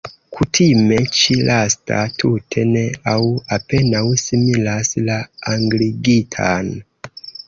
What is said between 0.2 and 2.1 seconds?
Kutime ĉi-lasta